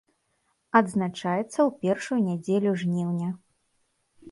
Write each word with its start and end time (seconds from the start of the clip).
Адзначаецца 0.79 1.43
ў 1.43 1.69
першую 1.85 2.19
нядзелю 2.29 2.71
жніўня. 2.85 3.29